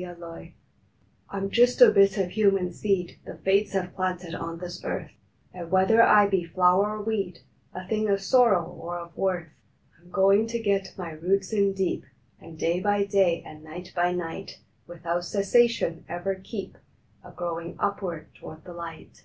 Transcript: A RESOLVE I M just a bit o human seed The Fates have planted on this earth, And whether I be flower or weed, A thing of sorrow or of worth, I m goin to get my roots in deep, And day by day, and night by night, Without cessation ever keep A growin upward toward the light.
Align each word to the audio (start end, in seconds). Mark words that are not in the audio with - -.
A 0.00 0.02
RESOLVE 0.02 0.34
I 0.34 0.52
M 1.36 1.50
just 1.50 1.82
a 1.82 1.90
bit 1.90 2.16
o 2.18 2.24
human 2.26 2.72
seed 2.72 3.18
The 3.26 3.34
Fates 3.36 3.72
have 3.74 3.94
planted 3.94 4.34
on 4.34 4.56
this 4.58 4.82
earth, 4.82 5.10
And 5.52 5.70
whether 5.70 6.00
I 6.02 6.26
be 6.26 6.42
flower 6.42 6.96
or 6.96 7.02
weed, 7.02 7.40
A 7.74 7.86
thing 7.86 8.08
of 8.08 8.22
sorrow 8.22 8.64
or 8.64 8.96
of 8.96 9.14
worth, 9.14 9.48
I 9.98 10.00
m 10.06 10.10
goin 10.10 10.46
to 10.46 10.58
get 10.58 10.94
my 10.96 11.10
roots 11.10 11.52
in 11.52 11.74
deep, 11.74 12.06
And 12.40 12.58
day 12.58 12.80
by 12.80 13.04
day, 13.04 13.42
and 13.44 13.62
night 13.62 13.92
by 13.94 14.12
night, 14.12 14.60
Without 14.86 15.22
cessation 15.26 16.06
ever 16.08 16.34
keep 16.34 16.78
A 17.22 17.30
growin 17.30 17.76
upward 17.78 18.34
toward 18.34 18.64
the 18.64 18.72
light. 18.72 19.24